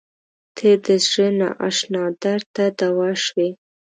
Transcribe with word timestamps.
•ته 0.57 0.69
د 0.85 0.87
زړه 1.07 1.27
نااشنا 1.39 2.03
درد 2.21 2.45
ته 2.55 2.65
دوا 2.79 3.09
شوې. 3.25 3.49